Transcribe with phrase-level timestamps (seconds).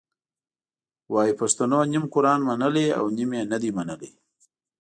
[1.13, 4.11] وایي پښتنو نیم قرآن منلی او نیم یې نه دی منلی.